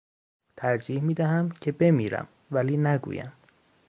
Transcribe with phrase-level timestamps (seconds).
[0.55, 3.31] ترجیح میدهم که بمیرم ولی نگویم.